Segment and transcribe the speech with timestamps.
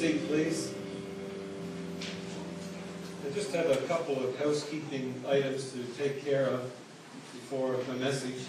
[0.00, 0.72] seat, please.
[3.28, 6.62] I just have a couple of housekeeping items to take care of
[7.34, 8.46] before my message.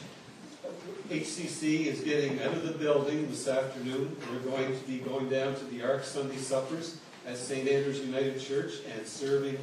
[1.10, 4.16] HCC is getting out of the building this afternoon.
[4.32, 7.68] We're going to be going down to the Ark Sunday Suppers at St.
[7.68, 9.58] Andrew's United Church and serving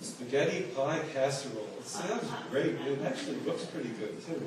[0.00, 1.66] spaghetti pie casserole.
[1.80, 2.76] It sounds great.
[2.86, 4.40] It actually looks pretty good too.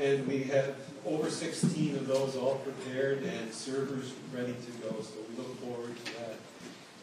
[0.00, 5.14] And we have over 16 of those all prepared and servers ready to go, so
[5.28, 6.36] we look forward to that.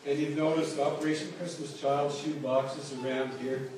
[0.05, 3.69] And you've noticed Operation Christmas Child shoe boxes around here,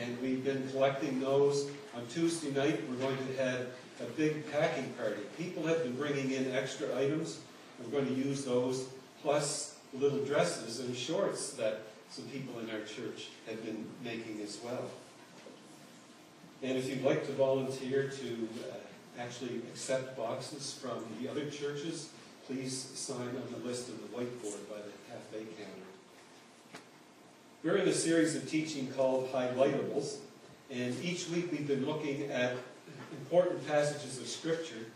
[0.00, 1.70] and we've been collecting those.
[1.94, 3.66] On Tuesday night, we're going to have
[4.00, 5.22] a big packing party.
[5.38, 7.40] People have been bringing in extra items.
[7.82, 8.88] We're going to use those,
[9.22, 14.58] plus little dresses and shorts that some people in our church have been making as
[14.62, 14.84] well.
[16.62, 18.76] And if you'd like to volunteer to uh,
[19.18, 22.10] actually accept boxes from the other churches,
[22.46, 26.82] please sign on the list on the whiteboard by the cafe counter.
[27.62, 30.16] We're in a series of teaching called Highlightables,
[30.70, 32.56] and each week we've been looking at
[33.12, 34.86] important passages of Scripture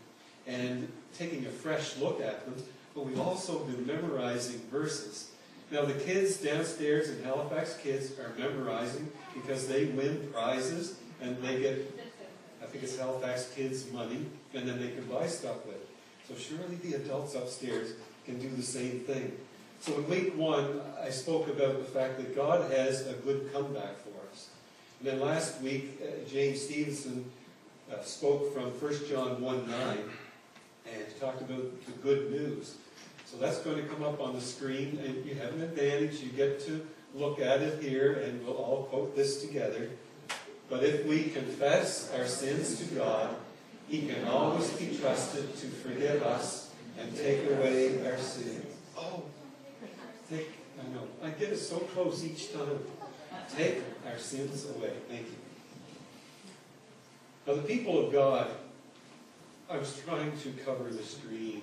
[0.45, 2.55] and taking a fresh look at them,
[2.95, 5.29] but we've also been memorizing verses.
[5.71, 11.59] Now, the kids downstairs in Halifax Kids are memorizing because they win prizes and they
[11.59, 11.96] get,
[12.69, 15.77] think it's Halifax Kids money, and then they can buy stuff with.
[16.27, 17.93] So surely the adults upstairs
[18.25, 19.37] can do the same thing.
[19.79, 23.97] So in week one, I spoke about the fact that God has a good comeback
[23.99, 24.49] for us.
[24.99, 27.29] And then last week, uh, James Stevenson
[27.91, 29.97] uh, spoke from 1 John 1 9
[30.93, 32.75] and talked about the good news.
[33.25, 36.21] So that's going to come up on the screen, and you have an advantage.
[36.21, 39.89] You get to look at it here, and we'll all quote this together.
[40.69, 43.35] But if we confess our sins to God,
[43.87, 48.65] He can always be trusted to forgive us and take away our sins.
[48.97, 49.23] Oh,
[50.29, 52.79] take, I know, I get it so close each time.
[53.55, 54.91] Take our sins away.
[55.07, 55.35] Thank you.
[57.45, 58.47] Now, the people of God,
[59.69, 61.61] I was trying to cover the screen.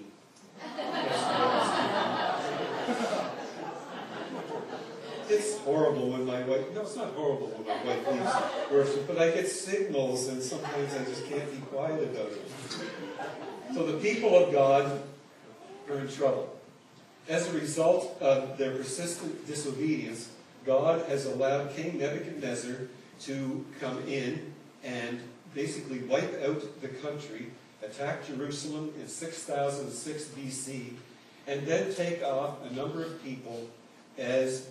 [5.28, 9.18] It's horrible when my wife, no, it's not horrible when my wife leaves worship, but
[9.18, 12.50] I get signals and sometimes I just can't be quiet about it.
[13.72, 15.02] So the people of God
[15.90, 16.54] are in trouble.
[17.28, 20.28] As a result of their persistent disobedience,
[20.66, 22.88] God has allowed King Nebuchadnezzar
[23.22, 24.52] to come in
[24.82, 25.20] and
[25.54, 27.46] basically wipe out the country,
[27.82, 30.92] attack Jerusalem in 6006 BC,
[31.46, 33.68] and then take off a number of people
[34.18, 34.68] as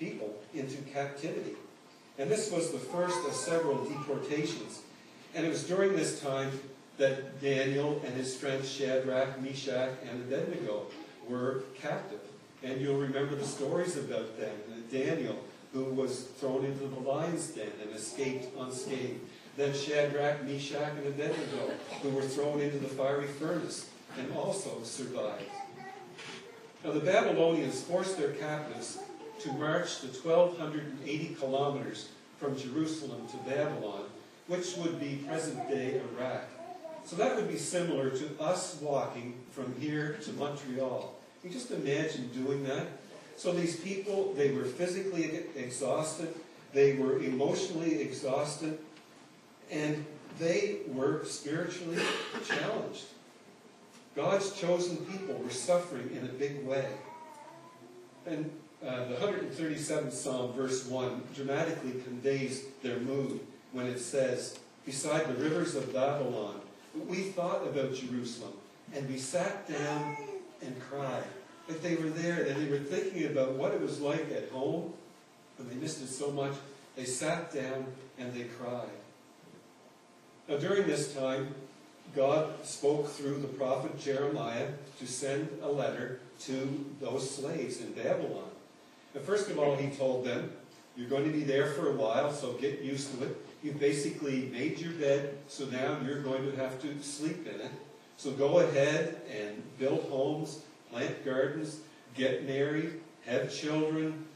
[0.00, 1.54] people into captivity.
[2.18, 4.80] And this was the first of several deportations.
[5.34, 6.50] And it was during this time
[6.98, 10.86] that Daniel and his friends Shadrach, Meshach, and Abednego
[11.28, 12.20] were captive.
[12.62, 14.50] And you'll remember the stories about them.
[14.90, 15.38] Daniel,
[15.72, 19.20] who was thrown into the lion's den and escaped unscathed.
[19.56, 21.72] Then Shadrach, Meshach, and Abednego,
[22.02, 23.88] who were thrown into the fiery furnace
[24.18, 25.44] and also survived.
[26.84, 28.98] Now the Babylonians forced their captives
[29.42, 32.08] to march the 1,280 kilometers
[32.38, 34.04] from Jerusalem to Babylon,
[34.46, 36.44] which would be present-day Iraq.
[37.04, 41.14] So that would be similar to us walking from here to Montreal.
[41.42, 42.86] You just imagine doing that.
[43.36, 46.34] So these people, they were physically exhausted,
[46.74, 48.78] they were emotionally exhausted,
[49.70, 50.04] and
[50.38, 51.98] they were spiritually
[52.46, 53.06] challenged.
[54.14, 56.86] God's chosen people were suffering in a big way.
[58.30, 58.48] And
[58.86, 63.40] uh, the 137th Psalm, verse 1, dramatically conveys their mood
[63.72, 66.60] when it says, Beside the rivers of Babylon,
[67.08, 68.52] we thought about Jerusalem,
[68.94, 70.16] and we sat down
[70.62, 71.24] and cried.
[71.68, 74.92] If they were there, and they were thinking about what it was like at home,
[75.58, 76.52] and they missed it so much,
[76.94, 77.86] they sat down
[78.16, 78.88] and they cried.
[80.48, 81.54] Now, during this time,
[82.14, 84.68] God spoke through the prophet Jeremiah
[85.00, 88.48] to send a letter to those slaves in Babylon.
[89.14, 90.52] And first of all, he told them,
[90.96, 93.36] You're going to be there for a while, so get used to it.
[93.62, 97.70] You've basically made your bed, so now you're going to have to sleep in it.
[98.16, 100.60] So go ahead and build homes,
[100.90, 101.80] plant gardens,
[102.14, 104.26] get married, have children.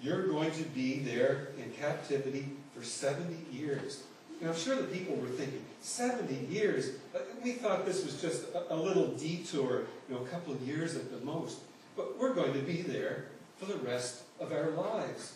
[0.00, 4.02] You're going to be there in captivity for 70 years.
[4.40, 6.92] And I'm sure the people were thinking, 70 years?
[7.14, 10.96] Uh, we thought this was just a, little detour, you know, a couple of years
[10.96, 11.58] at the most.
[11.96, 13.26] But we're going to be there
[13.58, 15.34] for the rest of our lives.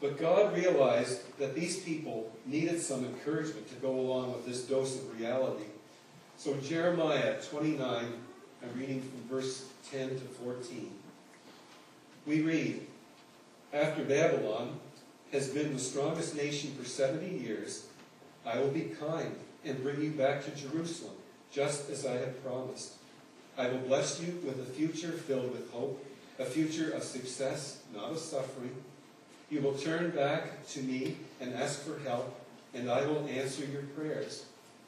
[0.00, 4.96] But God realized that these people needed some encouragement to go along with this dose
[4.96, 5.66] of reality.
[6.38, 10.90] So Jeremiah 29, I'm reading from verse 10 to 14.
[12.26, 12.86] We read,
[13.72, 14.78] After Babylon
[15.32, 17.86] has been the strongest nation for 70 years,
[18.44, 19.34] I will be kind
[19.64, 21.14] and bring you back to Jerusalem,
[21.52, 22.94] just as I have promised.
[23.56, 26.04] I will bless you with a future filled with hope,
[26.38, 28.74] a future of success, not of suffering.
[29.50, 32.40] You will turn back to me and ask for help,
[32.72, 34.46] and I will answer your prayers.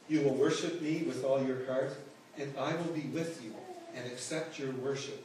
[0.09, 1.97] You will worship me with all your heart,
[2.39, 3.55] and I will be with you
[3.95, 5.23] and accept your worship.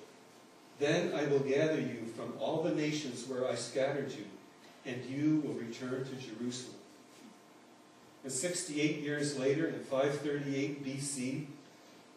[0.79, 4.25] Then I will gather you from all the nations where I scattered you,
[4.87, 6.75] and you will return to Jerusalem.
[8.23, 11.45] And 68 years later, in 538 BC,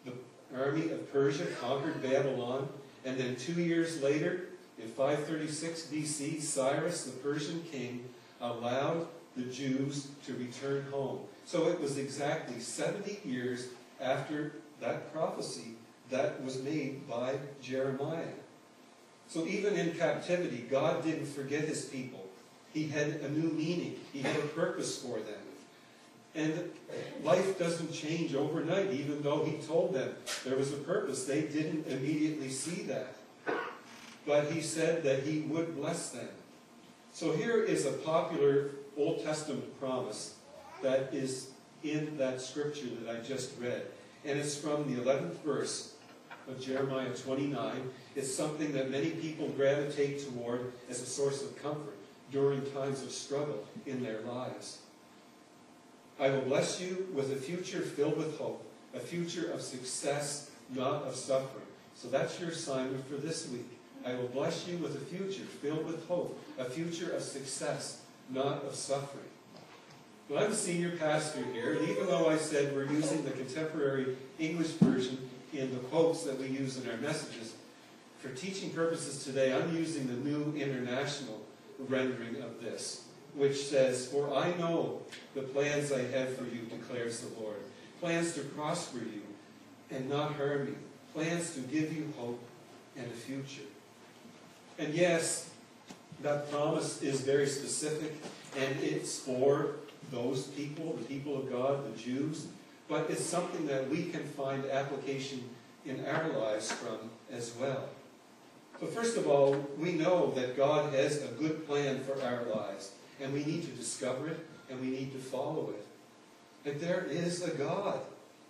[0.05, 0.13] the
[0.57, 2.67] army of Persia conquered Babylon,
[3.05, 4.45] and then two years later,
[4.79, 8.05] in 536 BC, Cyrus, the Persian king,
[8.39, 9.07] allowed
[9.37, 11.19] the Jews to return home.
[11.45, 13.67] So it was exactly 70 years
[14.01, 15.75] after that prophecy
[16.09, 18.33] that was made by Jeremiah.
[19.27, 22.20] So even in captivity, God didn't forget his people.
[22.73, 23.99] He had a new meaning.
[24.13, 25.39] He had a purpose for them.
[26.33, 26.71] And
[27.23, 30.15] life doesn't change overnight, even though he told them
[30.45, 31.25] there was a purpose.
[31.25, 33.15] They didn't immediately see that.
[34.25, 36.29] But he said that he would bless them.
[37.11, 40.35] So here is a popular Old Testament promise
[40.81, 41.49] that is
[41.83, 43.83] in that scripture that I just read.
[44.23, 45.95] And it's from the 11th verse
[46.47, 47.89] of Jeremiah 29.
[48.15, 51.95] It's something that many people gravitate toward as a source of comfort
[52.31, 54.79] during times of struggle in their lives.
[56.19, 58.63] I will bless you with a future filled with hope,
[58.93, 61.65] a future of success, not of suffering.
[61.95, 63.69] So that's your assignment for this week.
[64.05, 68.63] I will bless you with a future filled with hope, a future of success, not
[68.63, 69.25] of suffering.
[70.29, 74.15] Well, I'm a senior pastor here, and even though I said we're using the contemporary
[74.39, 75.17] English version
[75.53, 77.53] in the quotes that we use in our messages,
[78.19, 81.40] for teaching purposes today, I'm using the New International
[81.87, 83.05] rendering of this,
[83.35, 85.01] which says, For I know
[85.35, 87.57] the plans I have for you, declares the Lord.
[87.99, 89.21] Plans to prosper you
[89.89, 90.75] and not harm you.
[91.13, 92.41] Plans to give you hope
[92.95, 93.67] and a future.
[94.79, 95.49] And yes,
[96.21, 98.13] that promise is very specific,
[98.57, 99.75] and it's for
[100.11, 102.47] those people, the people of God, the Jews,
[102.87, 105.43] but it's something that we can find application
[105.85, 107.89] in our lives from as well.
[108.81, 112.93] So first of all, we know that God has a good plan for our lives,
[113.21, 114.39] and we need to discover it,
[114.71, 115.85] and we need to follow it.
[116.63, 117.99] But there is a God.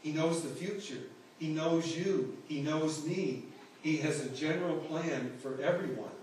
[0.02, 1.02] He knows the future.
[1.38, 2.38] He knows you.
[2.48, 3.44] He knows me.
[3.82, 6.16] He has a general plan for everyone.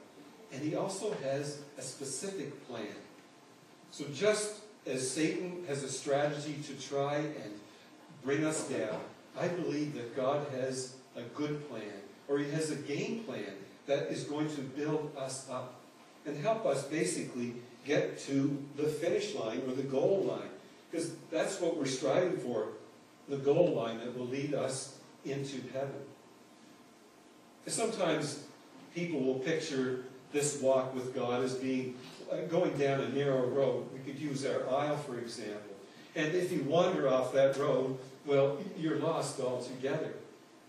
[0.54, 2.86] And he also has a specific plan.
[3.90, 7.60] So just as Satan has a strategy to try and
[8.24, 9.00] bring us down,
[9.38, 13.52] I believe that God has a good plan, or he has a game plan
[13.88, 15.74] that is going to build us up
[16.24, 17.54] and help us basically
[17.84, 20.50] get to the finish line or the goal line.
[20.90, 22.68] Because that's what we're striving for,
[23.28, 26.00] the goal line that will lead us into heaven.
[27.66, 28.44] Sometimes
[28.94, 31.96] people will picture this walk with God as being
[32.30, 33.88] uh, going down a narrow road.
[33.92, 35.74] We could use our aisle, for example.
[36.14, 40.12] And if you wander off that road, well, you're lost altogether.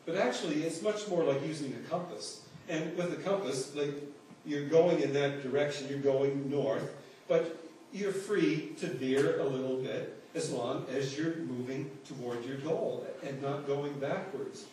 [0.05, 2.41] But actually, it's much more like using a compass.
[2.69, 3.93] And with a compass, like
[4.45, 6.95] you're going in that direction, you're going north,
[7.27, 7.57] but
[7.91, 13.05] you're free to veer a little bit as long as you're moving toward your goal
[13.25, 14.65] and not going backwards.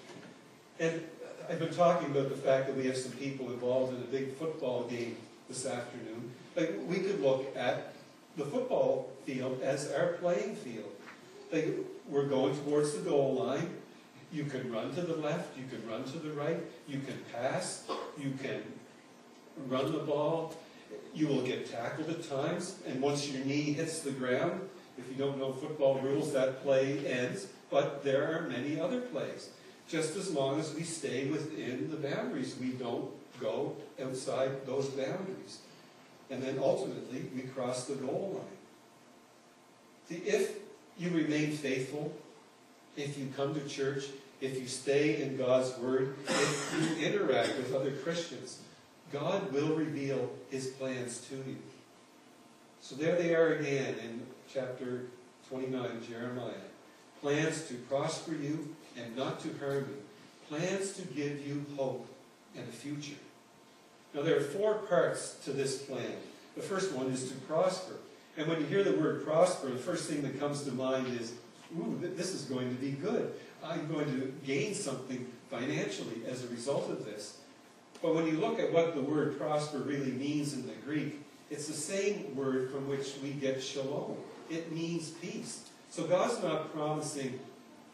[0.79, 1.03] And
[1.49, 4.35] I've been talking about the fact that we have some people involved in a big
[4.35, 5.17] football game
[5.49, 6.31] this afternoon.
[6.55, 7.95] Like we could look at
[8.37, 10.93] the football field as our playing field.
[11.51, 11.75] Like
[12.09, 13.71] we're going towards the goal line.
[14.33, 17.85] You can run to the left, you can run to the right, you can pass,
[18.19, 18.63] you can
[19.69, 20.55] run the ball.
[21.15, 24.69] You will get tackled at times, and once your knee hits the ground,
[24.99, 27.47] if you don't know football rules, that play ends.
[27.71, 29.51] But there are many other plays
[29.89, 32.57] just as long as we stay within the boundaries.
[32.61, 35.59] We don't go outside those boundaries.
[36.31, 38.57] And then ultimately, we cross the goal line.
[40.09, 40.57] See, if
[40.99, 42.13] you remain faithful,
[42.97, 44.05] if you come to church,
[44.41, 48.61] if you stay in God's Word, if you interact with other Christians,
[49.13, 51.57] God will reveal His plans to you.
[52.81, 54.23] So there they are again in
[54.53, 55.07] chapter
[55.49, 56.53] 29 of Jeremiah.
[57.21, 60.03] Plans to prosper you and not to harm you.
[60.49, 62.07] Plans to give you hope
[62.57, 63.17] and a future.
[64.15, 66.17] Now, there are four parts to this plan.
[66.57, 67.95] The first one is to prosper.
[68.37, 71.33] And when you hear the word prosper, the first thing that comes to mind is,
[71.75, 73.35] ooh, this is going to be good.
[73.65, 77.39] I'm going to gain something financially as a result of this.
[78.03, 81.21] But when you look at what the word prosper really means in the Greek,
[81.51, 84.17] it's the same word from which we get shalom.
[84.51, 85.69] It means peace.
[85.91, 87.39] So God's not promising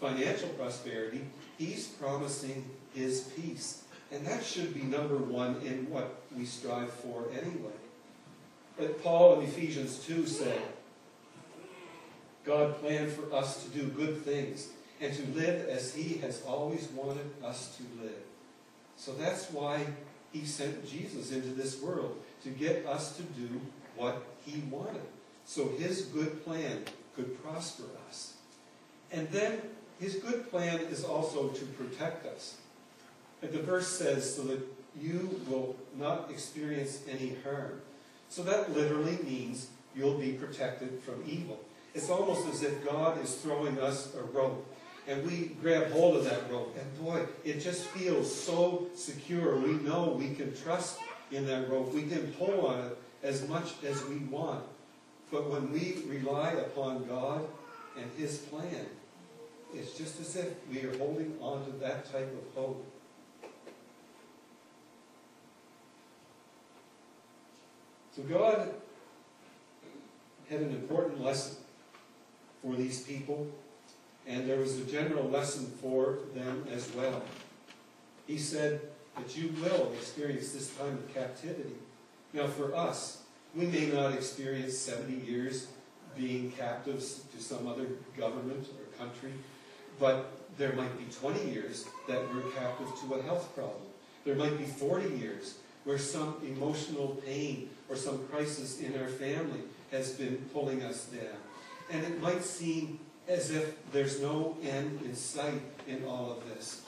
[0.01, 1.23] financial prosperity,
[1.59, 2.65] He's promising
[2.95, 3.85] His peace.
[4.11, 7.73] And that should be number one in what we strive for anyway.
[8.77, 10.61] But Paul in Ephesians 2 said,
[12.45, 14.69] God planned for us to do good things
[15.01, 18.23] and to live as He has always wanted us to live.
[18.97, 19.87] So that's why
[20.33, 23.61] He sent Jesus into this world, to get us to do
[23.97, 25.03] what He wanted.
[25.45, 26.85] So His good plan
[27.15, 28.35] could prosper us.
[29.11, 29.61] And then
[30.01, 32.57] His good plan is also to protect us.
[33.43, 34.61] And the verse says, so that
[35.01, 37.81] you will not experience any harm.
[38.29, 41.61] So that literally means you'll be protected from evil.
[41.95, 44.67] It's almost as if God is throwing us a rope.
[45.07, 46.77] And we grab hold of that rope.
[46.79, 49.57] And boy, it just feels so secure.
[49.57, 51.93] We know we can trust in that rope.
[51.93, 54.65] We can pull on it as much as we want.
[55.31, 57.47] But when we rely upon God
[57.99, 58.87] and His plan,
[59.75, 62.87] it's just as if we are holding on to that type of hope.
[68.15, 68.75] So God
[70.49, 71.57] had an important lesson
[72.63, 73.47] for these people,
[74.27, 77.23] and there was a general lesson for them as well.
[78.27, 78.81] He said
[79.17, 81.75] that you will experience this time of captivity.
[82.33, 83.23] Now, for us,
[83.55, 85.67] we may not experience 70 years
[86.17, 89.33] being captives to some other government or country,
[89.99, 93.83] but there might be 20 years that we're captive to a health problem.
[94.25, 99.61] There might be 40 years where some emotional pain or some crisis in our family
[99.91, 101.37] has been pulling us down.
[101.93, 106.83] And it might seem as if there's no end in sight in all of this.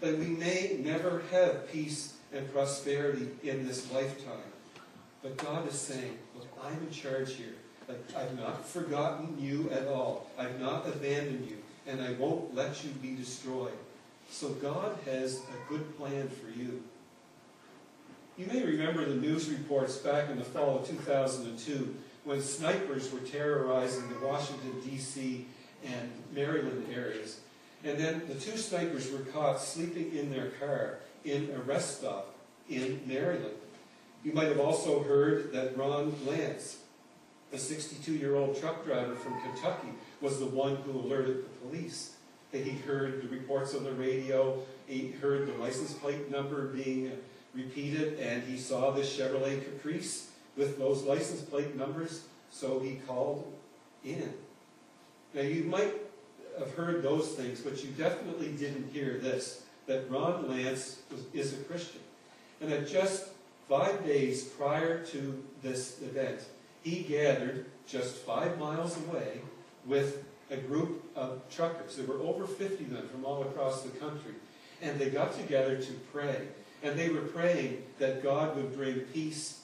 [0.00, 4.50] But we may never have peace and prosperity in this lifetime.
[5.22, 7.54] But God is saying, look, I'm in charge here.
[8.16, 10.28] I've not forgotten you at all.
[10.38, 11.58] I've not abandoned you.
[11.86, 13.78] And I won't let you be destroyed.
[14.30, 16.82] So God has a good plan for you.
[18.36, 23.20] You may remember the news reports back in the fall of 2002 when snipers were
[23.20, 25.46] terrorizing the Washington, D.C.
[25.86, 27.40] and Maryland areas.
[27.82, 32.34] And then the two snipers were caught sleeping in their car in a rest stop
[32.68, 33.54] in Maryland.
[34.22, 36.76] You might have also heard that Ron Lantz,
[37.54, 39.88] a 62-year-old truck driver from Kentucky,
[40.20, 42.12] was the one who alerted the police.
[42.52, 47.12] That he heard the reports on the radio, he heard the license plate number being
[47.56, 53.52] repeated, and he saw this Chevrolet Caprice with those license plate numbers, so he called
[54.04, 54.32] in.
[55.34, 55.94] Now, you might
[56.58, 61.52] have heard those things, but you definitely didn't hear this that Ron Lantz was, is
[61.52, 62.00] a Christian.
[62.60, 63.28] And that just
[63.68, 66.40] five days prior to this event,
[66.82, 69.40] he gathered just five miles away
[69.84, 71.96] with a group of truckers.
[71.96, 74.32] There were over 50 of them from all across the country.
[74.82, 76.48] And they got together to pray.
[76.86, 79.62] And they were praying that God would bring peace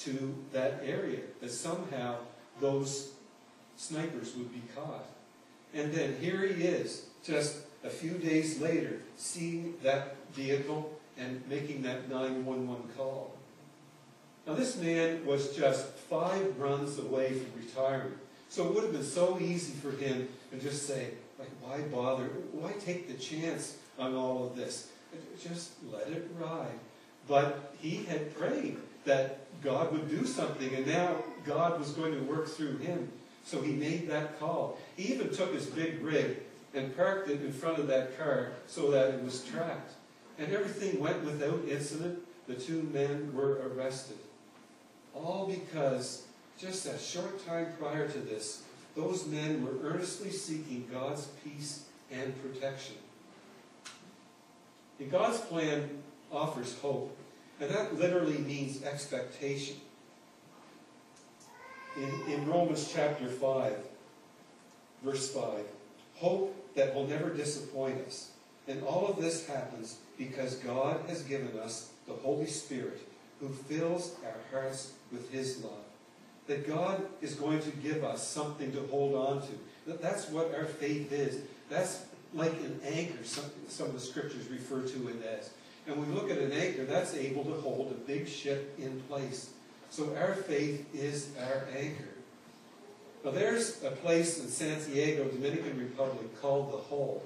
[0.00, 2.16] to that area, that somehow
[2.60, 3.12] those
[3.76, 5.06] snipers would be caught.
[5.72, 11.82] And then here he is, just a few days later, seeing that vehicle and making
[11.82, 13.36] that 911 call.
[14.44, 18.16] Now, this man was just five runs away from retirement.
[18.48, 22.24] So it would have been so easy for him to just say, like, why bother?
[22.50, 24.88] Why take the chance on all of this?
[25.42, 26.78] Just let it ride.
[27.28, 32.20] But he had prayed that God would do something, and now God was going to
[32.20, 33.10] work through him.
[33.44, 34.78] So he made that call.
[34.96, 36.38] He even took his big rig
[36.74, 39.92] and parked it in front of that car so that it was tracked.
[40.38, 42.18] And everything went without incident.
[42.46, 44.18] The two men were arrested.
[45.14, 46.26] All because
[46.58, 48.62] just a short time prior to this,
[48.94, 52.96] those men were earnestly seeking God's peace and protection.
[54.98, 57.16] And God's plan offers hope,
[57.60, 59.76] and that literally means expectation.
[61.96, 63.74] In, in Romans chapter 5,
[65.02, 65.42] verse 5,
[66.16, 68.30] hope that will never disappoint us.
[68.68, 73.00] And all of this happens because God has given us the Holy Spirit
[73.40, 75.72] who fills our hearts with His love.
[76.46, 79.52] That God is going to give us something to hold on to.
[79.86, 81.40] That that's what our faith is.
[81.68, 82.04] That's
[82.36, 85.50] like an anchor, some, some of the scriptures refer to it as.
[85.86, 89.00] And when we look at an anchor, that's able to hold a big ship in
[89.02, 89.50] place.
[89.90, 92.08] So our faith is our anchor.
[93.24, 97.24] Now there's a place in Santiago, Dominican Republic called the Hole.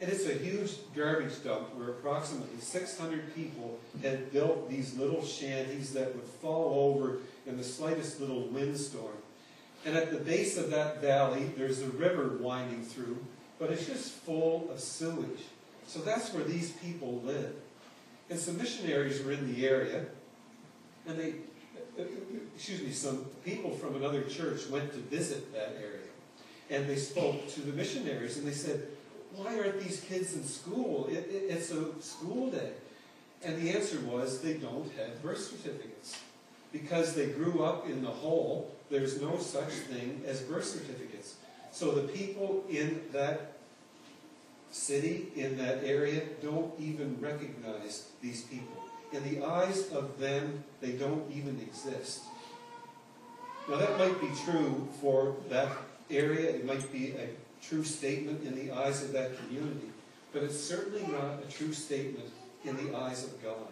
[0.00, 5.92] And it's a huge garbage dump where approximately 600 people had built these little shanties
[5.92, 9.14] that would fall over in the slightest little windstorm.
[9.84, 13.16] And at the base of that valley, there's a river winding through,
[13.62, 15.44] but it's just full of sewage.
[15.86, 17.54] So that's where these people live.
[18.28, 20.04] And some missionaries were in the area,
[21.06, 21.34] and they,
[22.56, 26.08] excuse me, some people from another church went to visit that area.
[26.70, 28.82] And they spoke to the missionaries, and they said,
[29.36, 31.06] why aren't these kids in school?
[31.08, 32.72] It, it, it's a school day.
[33.44, 36.18] And the answer was they don't have birth certificates.
[36.72, 41.36] Because they grew up in the hole, there's no such thing as birth certificates.
[41.72, 43.52] So the people in that
[44.70, 48.76] city, in that area, don't even recognize these people.
[49.12, 52.20] In the eyes of them, they don't even exist.
[53.68, 55.68] Now that might be true for that
[56.10, 56.50] area.
[56.50, 57.28] It might be a
[57.62, 59.90] true statement in the eyes of that community.
[60.32, 62.30] But it's certainly not a true statement
[62.64, 63.68] in the eyes of God.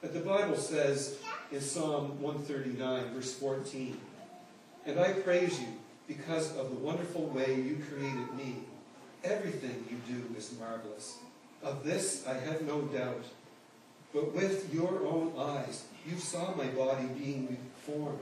[0.00, 1.18] But the Bible says
[1.52, 3.98] in Psalm 139, verse 14,
[4.86, 5.68] And I praise you
[6.10, 8.56] because of the wonderful way you created me.
[9.22, 11.18] Everything you do is marvelous.
[11.62, 13.24] Of this I have no doubt.
[14.12, 18.18] But with your own eyes, you saw my body being formed.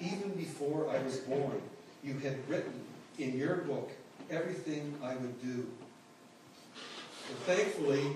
[0.00, 1.60] Even before I was born,
[2.02, 2.80] you had written
[3.18, 3.90] in your book
[4.30, 5.66] everything I would do.
[7.28, 8.06] And thankfully,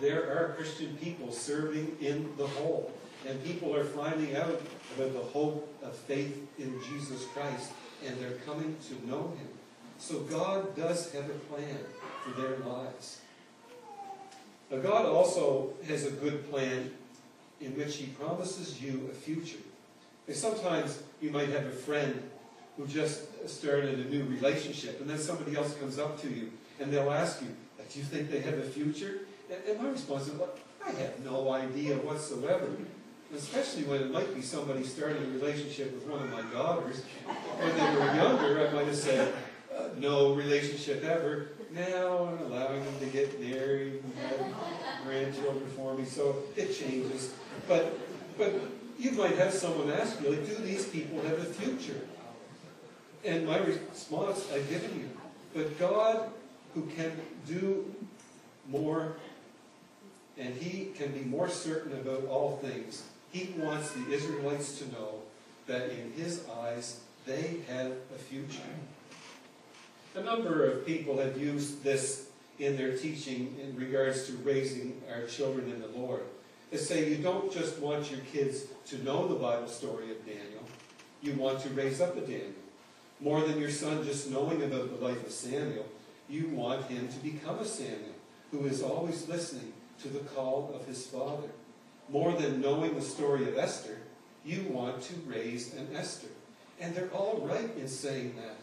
[0.00, 2.90] there are Christian people serving in the hole,
[3.28, 4.60] And people are finding out
[4.96, 7.70] about the hope of faith in Jesus Christ.
[8.04, 9.48] And they're coming to know Him.
[9.98, 11.78] So God does have a plan
[12.24, 13.20] for their lives.
[14.70, 16.90] Now, God also has a good plan
[17.60, 19.62] in which He promises you a future.
[20.26, 22.22] And sometimes you might have a friend
[22.76, 26.92] who just started a new relationship, and then somebody else comes up to you and
[26.92, 27.48] they'll ask you,
[27.90, 29.20] Do you think they have a future?
[29.50, 30.34] And my response is,
[30.84, 32.68] I have no idea whatsoever.
[33.34, 37.02] Especially when it might be somebody starting a relationship with one of my daughters.
[37.58, 39.34] When they were younger, I might have said,
[39.76, 41.48] uh, no relationship ever.
[41.72, 47.34] Now I'm allowing them to get married and have grandchildren for me, so it changes.
[47.66, 47.98] But,
[48.38, 48.54] but
[48.98, 52.00] you might have someone ask you, like, do these people have a future?
[53.24, 55.10] And my response I've given you.
[55.52, 56.30] But God,
[56.74, 57.12] who can
[57.46, 57.92] do
[58.68, 59.16] more,
[60.38, 65.20] and He can be more certain about all things, He wants the Israelites to know
[65.66, 68.62] that in His eyes they have a future.
[70.14, 75.26] A number of people have used this in their teaching in regards to raising our
[75.26, 76.22] children in the Lord.
[76.70, 80.64] They say you don't just want your kids to know the Bible story of Daniel,
[81.22, 82.52] you want to raise up a Daniel.
[83.20, 85.86] More than your son just knowing about the life of Samuel,
[86.28, 88.14] you want him to become a Samuel
[88.50, 91.48] who is always listening to the call of his father.
[92.08, 93.98] More than knowing the story of Esther,
[94.44, 96.28] you want to raise an Esther.
[96.80, 98.56] And they're all right in saying that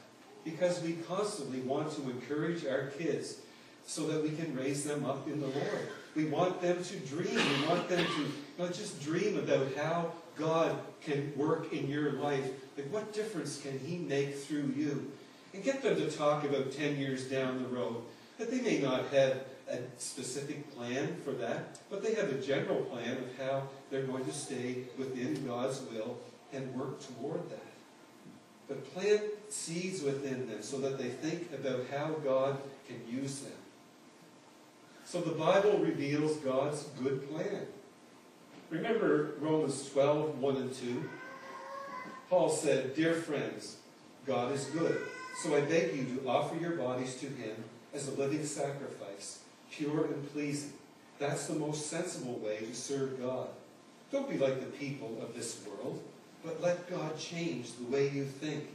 [0.46, 3.38] because we constantly want to encourage our kids
[3.86, 5.90] so that we can raise them up in the Lord.
[6.16, 7.36] We want them to dream.
[7.36, 12.50] We want them to not just dream about how God can work in your life
[12.78, 15.12] like, what difference can He make through you?
[15.54, 17.98] And get them to talk about 10 years down the road.
[18.40, 22.82] That they may not have a specific plan for that, but they have a general
[22.84, 26.18] plan of how they're going to stay within God's will
[26.52, 27.60] and work toward that.
[28.68, 33.52] But plant seeds within them so that they think about how God can use them.
[35.06, 37.68] So the Bible reveals God's good plan.
[38.70, 41.10] Remember Romans 12, 1 and 2?
[42.30, 43.78] Paul said, Dear friends,
[44.26, 45.00] God is good.
[45.44, 49.40] So I beg you to offer your bodies to him as a living sacrifice,
[49.78, 50.74] pure and pleasing.
[51.20, 53.48] That's the most sensible way to serve God.
[54.12, 56.02] Don't be like the people of this world,
[56.44, 58.66] but let God change the way you think.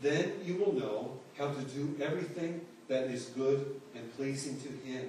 [0.00, 5.08] Then you will know how to do everything that is good and pleasing to him.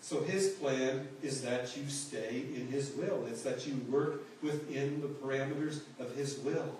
[0.00, 3.26] So his plan is that you stay in his will.
[3.26, 6.74] It's that you work within the parameters of his will.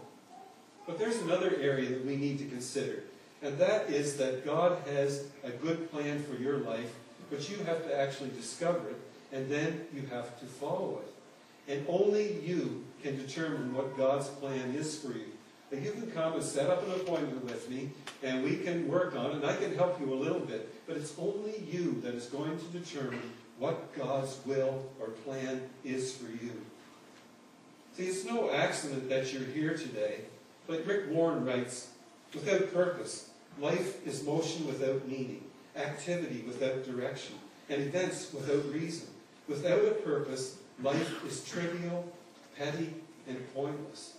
[0.87, 3.04] But there's another area that we need to consider,
[3.42, 6.92] and that is that God has a good plan for your life,
[7.31, 9.01] but you have to actually discover it,
[9.33, 11.73] and then you have to follow it.
[11.73, 15.27] And only you can determine what God's plan is for you.
[15.71, 17.90] That you can come and set up an appointment with me,
[18.25, 20.97] and we can work on it, and I can help you a little bit, but
[20.97, 23.23] it's only you that is going to determine
[23.59, 26.53] what God's will or plan is for you.
[27.97, 30.23] See, it's no accident that you're here today.
[30.66, 31.90] Like Rick Warren writes,
[32.35, 35.45] without purpose, life is motion without meaning.
[35.76, 37.37] Activity without direction,
[37.68, 39.09] and events without reason.
[39.48, 42.11] Without a purpose, life is trivial,
[42.56, 42.94] petty,
[43.28, 44.14] and pointless.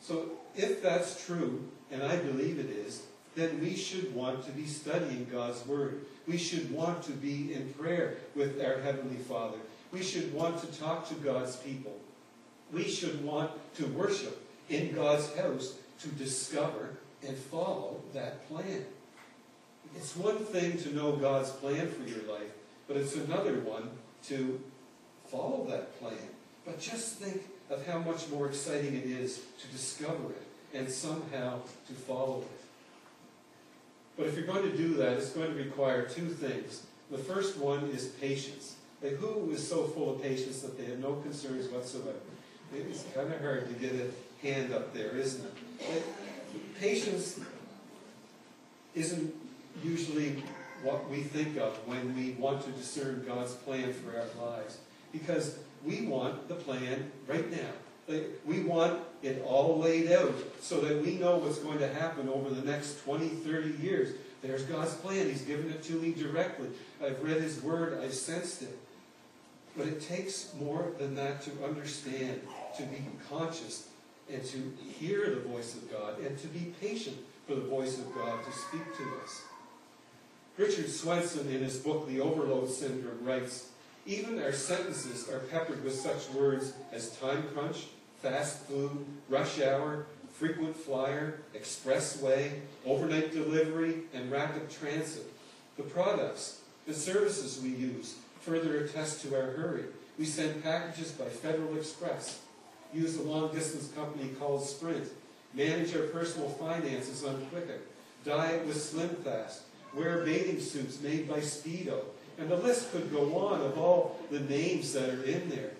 [0.00, 3.02] So, if that's true, and I believe it is,
[3.36, 6.00] then we should want to be studying God's Word.
[6.26, 9.58] We should want to be in prayer with our Heavenly Father.
[9.92, 11.96] We should want to talk to God's people.
[12.72, 16.90] We should want to worship in God's house to discover
[17.26, 18.84] and follow that plan.
[19.96, 22.50] It's one thing to know God's plan for your life,
[22.86, 23.90] but it's another one
[24.28, 24.60] to
[25.30, 26.14] follow that plan.
[26.64, 31.60] But just think of how much more exciting it is to discover it and somehow
[31.88, 32.60] to follow it.
[34.16, 36.82] But if you're going to do that, it's going to require two things.
[37.10, 38.76] The first one is patience.
[39.02, 42.18] Like who is so full of patience that they have no concerns whatsoever?
[42.74, 45.52] It's kind of hard to get a hand up there, isn't it?
[45.92, 46.04] Like,
[46.78, 47.40] patience
[48.94, 49.34] isn't
[49.82, 50.42] usually
[50.82, 54.78] what we think of when we want to discern God's plan for our lives.
[55.12, 58.18] Because we want the plan right now.
[58.44, 62.50] We want it all laid out so that we know what's going to happen over
[62.50, 64.14] the next 20, 30 years.
[64.42, 65.28] There's God's plan.
[65.28, 66.68] He's given it to me directly.
[67.04, 68.00] I've read His Word.
[68.02, 68.76] I've sensed it.
[69.76, 72.40] But it takes more than that to understand,
[72.76, 73.88] to be conscious,
[74.32, 78.12] and to hear the voice of God, and to be patient for the voice of
[78.14, 79.42] God to speak to us.
[80.60, 83.70] Richard Swenson, in his book The Overload Syndrome, writes
[84.04, 87.86] Even our sentences are peppered with such words as time crunch,
[88.20, 92.50] fast food, rush hour, frequent flyer, expressway,
[92.84, 95.32] overnight delivery, and rapid transit.
[95.78, 99.84] The products, the services we use further attest to our hurry.
[100.18, 102.38] We send packages by Federal Express,
[102.92, 105.08] use a long distance company called Sprint,
[105.54, 107.80] manage our personal finances on Quicken,
[108.26, 109.60] diet with SlimFast,
[109.94, 112.02] wear bathing suits made by Speedo,
[112.38, 115.72] and the list could go on of all the names that are in there.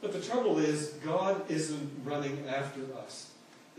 [0.00, 3.30] But the trouble is, God isn't running after us.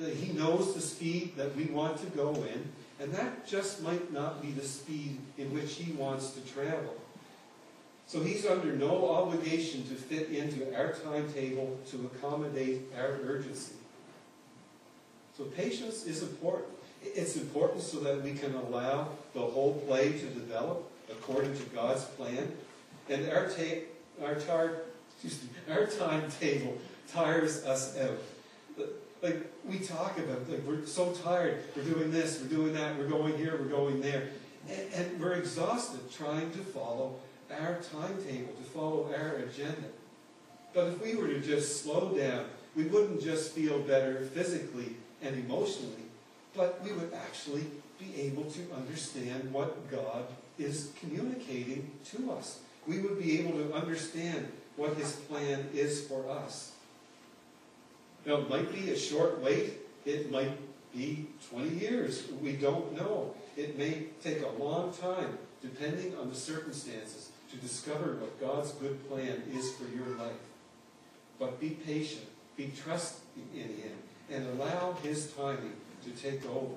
[0.02, 4.12] Uh, he knows the speed that we want to go in, and that just might
[4.12, 6.96] not be the speed in which He wants to travel.
[8.08, 13.76] So He's under no obligation to fit into our timetable to accommodate our urgency.
[15.38, 16.79] So patience is important.
[17.04, 22.04] It's important so that we can allow the whole play to develop according to God's
[22.04, 22.52] plan.
[23.10, 24.74] And our, ta- our, tar-
[25.24, 25.32] me,
[25.70, 26.78] our timetable
[27.12, 28.88] tires us out.
[29.22, 31.64] Like we talk about, like we're so tired.
[31.76, 34.30] We're doing this, we're doing that, we're going here, we're going there,
[34.70, 37.16] and, and we're exhausted trying to follow
[37.52, 39.90] our timetable, to follow our agenda.
[40.74, 45.36] But if we were to just slow down, we wouldn't just feel better physically and
[45.36, 46.04] emotionally,
[46.56, 47.66] but we would actually
[48.00, 50.26] be able to understand what God
[50.58, 52.60] is communicating to us.
[52.88, 56.72] We would be able to understand what His plan is for us.
[58.26, 59.74] Now, it might be a short wait,
[60.06, 60.58] it might
[60.94, 62.28] be 20 years.
[62.42, 63.36] We don't know.
[63.56, 69.08] It may take a long time, depending on the circumstances, to discover what God's good
[69.10, 70.32] plan is for your life.
[71.40, 72.26] But be patient,
[72.58, 73.94] be trusting in Him,
[74.32, 75.74] and allow His timing
[76.10, 76.76] to take over.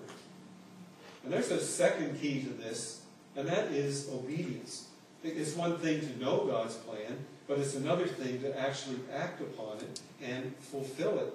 [1.25, 3.03] And there's a second key to this,
[3.37, 4.89] and that is obedience.
[5.23, 9.79] It's one thing to know God's plan, but it's another thing to actually act upon
[9.79, 11.35] it and fulfill it.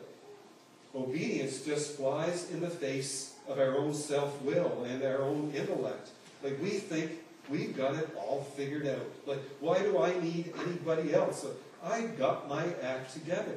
[0.94, 6.10] Obedience just flies in the face of our own self will and our own intellect.
[6.44, 7.12] Like we think
[7.50, 9.06] we've got it all figured out.
[9.26, 11.46] Like, why do I need anybody else?
[11.84, 13.56] I've got my act together.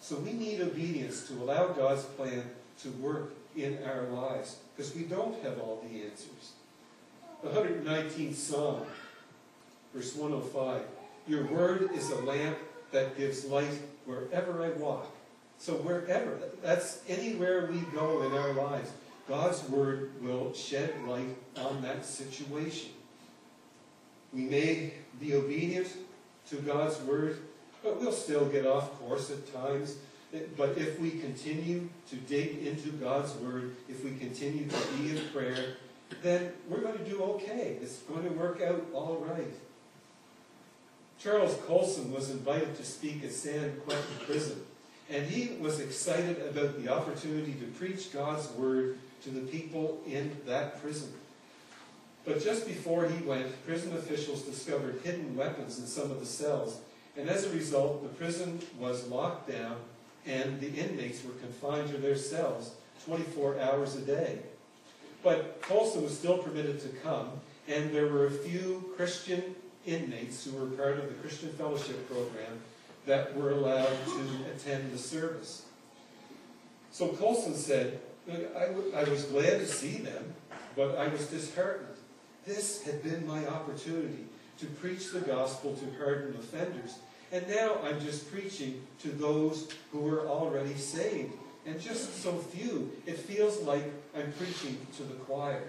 [0.00, 2.42] So we need obedience to allow God's plan
[2.82, 3.32] to work
[3.64, 6.52] in our lives because we don't have all the answers.
[7.42, 8.82] The 119th Psalm,
[9.94, 10.82] verse 105
[11.26, 12.58] Your word is a lamp
[12.92, 15.06] that gives light wherever I walk.
[15.58, 18.90] So, wherever, that's anywhere we go in our lives,
[19.28, 22.90] God's word will shed light on that situation.
[24.32, 25.88] We may be obedient
[26.48, 27.38] to God's word,
[27.82, 29.96] but we'll still get off course at times.
[30.56, 35.28] But if we continue to dig into God's Word, if we continue to be in
[35.32, 35.76] prayer,
[36.22, 37.78] then we're going to do okay.
[37.82, 39.52] It's going to work out all right.
[41.18, 44.60] Charles Colson was invited to speak at San Quentin Prison,
[45.10, 50.34] and he was excited about the opportunity to preach God's Word to the people in
[50.46, 51.12] that prison.
[52.24, 56.78] But just before he went, prison officials discovered hidden weapons in some of the cells,
[57.16, 59.76] and as a result, the prison was locked down
[60.26, 62.74] and the inmates were confined to their cells
[63.06, 64.38] 24 hours a day.
[65.22, 67.28] But Colson was still permitted to come,
[67.68, 69.54] and there were a few Christian
[69.86, 72.60] inmates who were part of the Christian Fellowship Program
[73.06, 75.64] that were allowed to attend the service.
[76.90, 80.34] So Colson said, I, I was glad to see them,
[80.76, 81.88] but I was disheartened.
[82.46, 84.24] This had been my opportunity
[84.58, 86.98] to preach the gospel to hardened offenders.
[87.32, 91.34] And now I'm just preaching to those who are already saved.
[91.66, 93.84] And just so few, it feels like
[94.16, 95.62] I'm preaching to the choir.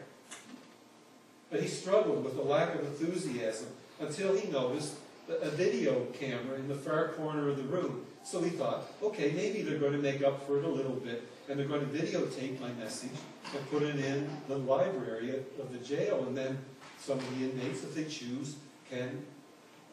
[1.51, 3.67] But he struggled with a lack of enthusiasm
[3.99, 4.95] until he noticed
[5.29, 8.05] a video camera in the far corner of the room.
[8.23, 11.27] So he thought, okay, maybe they're going to make up for it a little bit,
[11.49, 13.11] and they're going to videotape my message
[13.53, 16.57] and put it in the library of the jail, and then
[16.99, 18.55] some of the inmates, if they choose,
[18.89, 19.25] can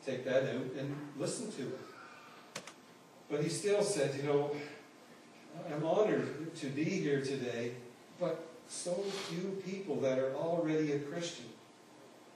[0.05, 1.81] take that out and listen to it.
[3.31, 4.51] But he still said, you know,
[5.73, 7.73] I'm honored to be here today,
[8.19, 11.47] but so few people that are already a Christian.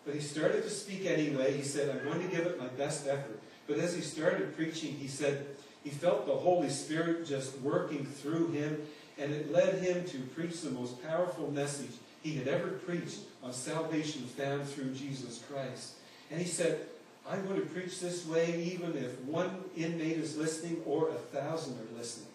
[0.05, 1.57] But he started to speak anyway.
[1.57, 3.40] He said, I'm going to give it my best effort.
[3.66, 5.46] But as he started preaching, he said
[5.85, 8.83] he felt the Holy Spirit just working through him,
[9.18, 13.53] and it led him to preach the most powerful message he had ever preached on
[13.53, 15.94] salvation found through Jesus Christ.
[16.31, 16.87] And he said,
[17.28, 21.74] I'm going to preach this way even if one inmate is listening or a thousand
[21.74, 22.28] are listening.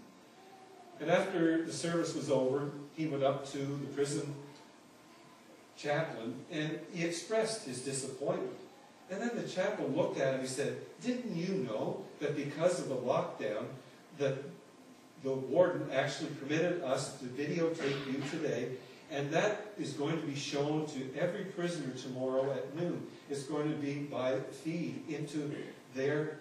[1.00, 4.34] And after the service was over, he went up to the prison
[5.78, 8.58] chaplain and he expressed his disappointment.
[9.10, 12.90] And then the chaplain looked at him and said, Didn't you know that because of
[12.90, 13.66] the lockdown,
[14.18, 14.38] that
[15.24, 18.70] the warden actually permitted us to videotape you today,
[19.12, 23.08] and that is going to be shown to every prisoner tomorrow at noon.
[23.30, 25.52] It's going to be by feed into
[25.96, 26.40] their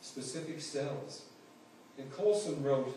[0.00, 1.22] specific cells.
[1.98, 2.96] And Colson wrote,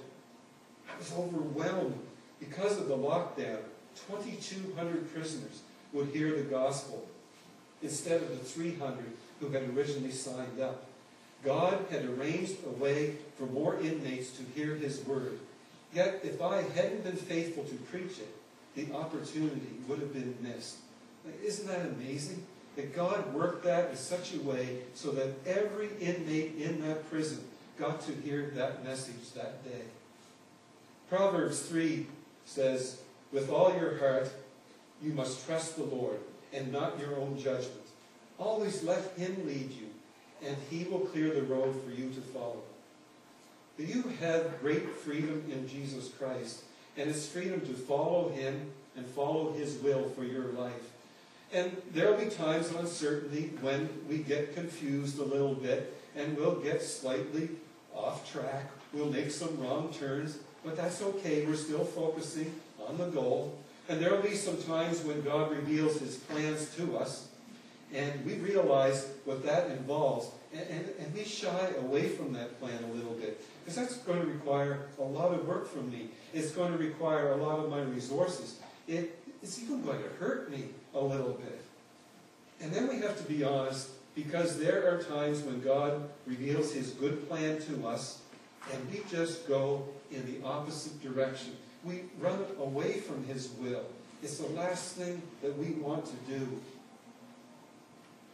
[0.91, 1.99] I was overwhelmed
[2.39, 3.59] because of the lockdown.
[4.07, 7.05] 2,200 prisoners would hear the gospel
[7.81, 9.05] instead of the 300
[9.39, 10.85] who had originally signed up.
[11.43, 15.39] God had arranged a way for more inmates to hear his word.
[15.93, 18.35] Yet, if I hadn't been faithful to preach it,
[18.75, 20.77] the opportunity would have been missed.
[21.43, 22.45] Isn't that amazing?
[22.75, 27.43] That God worked that in such a way so that every inmate in that prison
[27.77, 29.81] got to hear that message that day.
[31.09, 32.05] Proverbs 3
[32.45, 34.29] says, With all your heart,
[35.01, 36.19] you must trust the Lord
[36.53, 37.73] and not your own judgment.
[38.37, 39.87] Always let Him lead you,
[40.45, 42.61] and He will clear the road for you to follow.
[43.79, 46.63] You have great freedom in Jesus Christ,
[46.97, 50.91] and it's freedom to follow Him and follow His will for your life.
[51.53, 56.59] And there'll be times of uncertainty when we get confused a little bit and we'll
[56.59, 57.49] get slightly
[57.95, 58.69] off track.
[58.93, 61.45] We'll make some wrong turns, but that's okay.
[61.45, 62.53] We're still focusing
[62.87, 63.57] on the goal.
[63.87, 67.28] And there'll be some times when God reveals His plans to us,
[67.93, 72.83] and we realize what that involves, and, and, and we shy away from that plan
[72.83, 73.43] a little bit.
[73.63, 76.09] Because that's going to require a lot of work from me.
[76.33, 78.59] It's going to require a lot of my resources.
[78.87, 81.61] It, it's even going to hurt me a little bit.
[82.61, 86.91] And then we have to be honest, because there are times when God reveals His
[86.91, 88.21] good plan to us,
[88.71, 91.55] and we just go in the opposite direction.
[91.83, 93.85] We run away from His will.
[94.21, 96.59] It's the last thing that we want to do.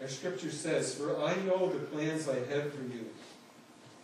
[0.06, 3.10] Our scripture says, For I know the plans I have for you,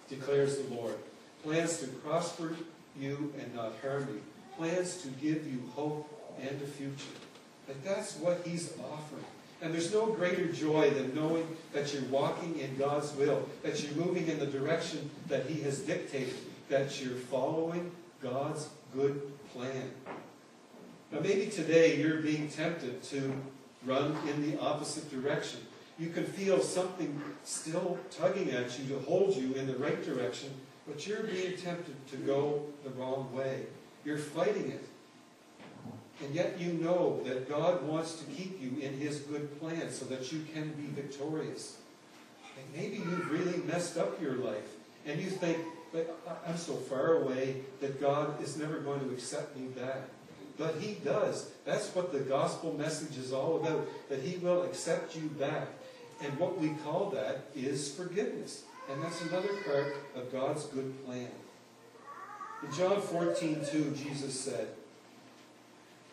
[0.10, 0.96] declares the Lord.
[1.44, 2.56] Plans to prosper
[3.00, 4.20] you and not harm you.
[4.58, 6.10] Plans to give you hope
[6.42, 7.14] and a future.
[7.68, 9.26] That that's what He's offering.
[9.62, 14.04] And there's no greater joy than knowing that you're walking in God's will, that you're
[14.04, 16.34] moving in the direction that He has dictated,
[16.70, 17.92] that you're following
[18.24, 19.22] God's good
[19.54, 19.92] plan.
[21.12, 23.32] Now, maybe today you're being tempted to
[23.86, 25.60] run in the opposite direction.
[26.00, 30.50] You can feel something still tugging at you to hold you in the right direction,
[30.88, 33.66] but you're being tempted to go the wrong way.
[34.04, 34.84] You're fighting it.
[36.24, 40.06] And yet you know that God wants to keep you in His good plan so
[40.06, 41.78] that you can be victorious.
[42.58, 44.76] And maybe you've really messed up your life
[45.06, 45.58] and you think,
[45.92, 50.02] but I'm so far away that God is never going to accept me back.
[50.58, 51.50] But He does.
[51.66, 55.68] That's what the gospel message is all about, that He will accept you back.
[56.24, 58.64] And what we call that is forgiveness.
[58.90, 61.30] And that's another part of God's good plan.
[62.64, 64.68] In John 14, 2, Jesus said,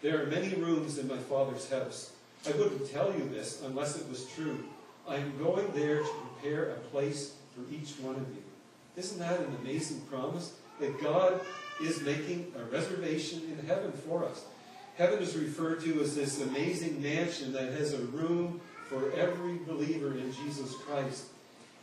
[0.01, 2.13] There are many rooms in my Father's house.
[2.47, 4.65] I wouldn't tell you this unless it was true.
[5.07, 6.09] I am going there to
[6.41, 8.43] prepare a place for each one of you.
[8.97, 10.55] Isn't that an amazing promise?
[10.81, 11.41] That God
[11.81, 14.45] is making a reservation in heaven for us.
[14.97, 20.19] Heaven is referred to as this amazing mansion that has a room for every believer
[20.19, 21.27] in Jesus Christ.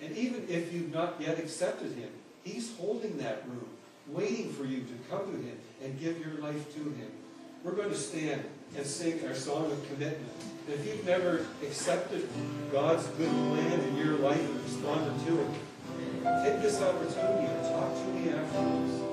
[0.02, 2.10] And even if you've not yet accepted Him,
[2.44, 3.70] He's holding that room,
[4.08, 7.12] waiting for you to come to Him and give your life to Him.
[7.64, 8.44] We're going to stand
[8.76, 10.32] and sing our song of commitment.
[10.68, 12.28] If you've never accepted
[12.72, 15.48] God's good plan in your life and responded to it,
[16.44, 19.05] take this opportunity to talk to me afterwards.